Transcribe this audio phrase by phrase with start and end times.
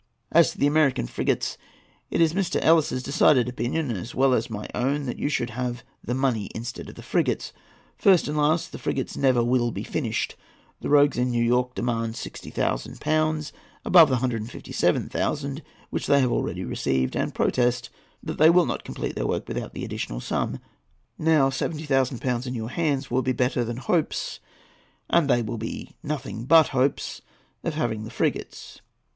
[0.31, 1.59] As to the American frigates,
[2.09, 2.59] it is Mr.
[2.63, 6.89] Ellice's decided opinion, as well as my own, that you should have the money instead
[6.89, 7.53] of the frigates.
[7.99, 10.35] First and last, the frigates never will be finished.
[10.79, 13.51] The rogues at New York demand 60,000£
[13.85, 15.61] above the 157,000£
[15.91, 17.91] which they have already received, and protest
[18.23, 20.59] they will not complete their work without the additional sum.
[21.19, 24.39] Now 70,000£ in your hands will be better than the hopes
[25.11, 27.21] —and they will be nothing but hopes
[27.63, 28.81] —of having the frigates.